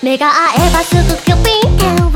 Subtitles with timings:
[0.00, 2.09] 내가 아예 봤어 그게 빙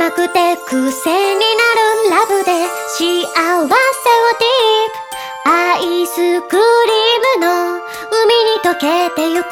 [0.00, 2.50] 甘くて癖になるラブで
[2.88, 3.68] 幸せをディー
[4.88, 5.50] プ。
[5.50, 6.64] アイスクリー
[7.38, 9.50] ムの海に溶けてゆく。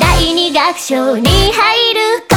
[0.00, 2.29] 第二楽章に入る。